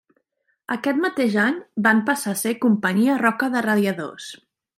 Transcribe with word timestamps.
Aquest 0.75 1.01
mateix 1.03 1.35
any, 1.43 1.59
van 1.89 2.01
passar 2.07 2.33
a 2.33 2.39
ser 2.41 2.55
Companyia 2.65 3.19
Roca 3.25 3.51
de 3.57 3.63
Radiadors. 3.69 4.33